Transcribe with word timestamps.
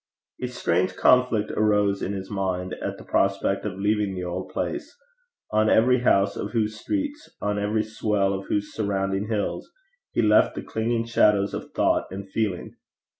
A 0.41 0.47
strange 0.47 0.95
conflict 0.95 1.51
arose 1.51 2.01
in 2.01 2.13
his 2.13 2.27
mind 2.31 2.73
at 2.81 2.97
the 2.97 3.03
prospect 3.03 3.65
of 3.65 3.77
leaving 3.77 4.15
the 4.15 4.23
old 4.23 4.49
place, 4.49 4.97
on 5.51 5.69
every 5.69 5.99
house 5.99 6.35
of 6.35 6.53
whose 6.53 6.75
streets, 6.79 7.29
on 7.39 7.59
every 7.59 7.83
swell 7.83 8.33
of 8.33 8.47
whose 8.47 8.73
surrounding 8.73 9.27
hills 9.27 9.71
he 10.11 10.23
left 10.23 10.55
the 10.55 10.63
clinging 10.63 11.05
shadows 11.05 11.53
of 11.53 11.71
thought 11.73 12.07
and 12.09 12.31
feeling. 12.31 12.77